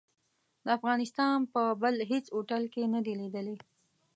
د 0.65 0.67
افغانستان 0.77 1.37
په 1.53 1.61
بل 1.81 1.95
هيڅ 2.11 2.25
هوټل 2.35 2.63
کې 2.73 2.83
نه 2.93 2.99
دي 3.05 3.13
ليدلي. 3.21 3.57